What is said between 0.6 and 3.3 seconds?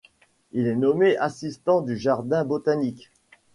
est nommé assistant du jardin botanique.